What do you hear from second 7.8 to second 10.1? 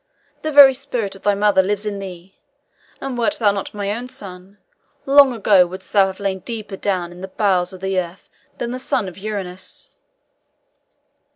the earth than the son of Uranus."